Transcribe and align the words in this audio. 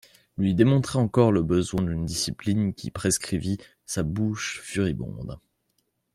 Lui 0.35 0.55
démontrait 0.55 0.97
encore 0.97 1.31
le 1.31 1.43
besoin 1.43 1.83
d'une 1.83 2.05
discipline 2.07 2.73
que 2.73 2.89
prescrivit 2.89 3.59
sa 3.85 4.01
bouche 4.01 4.59
furibonde. 4.63 5.39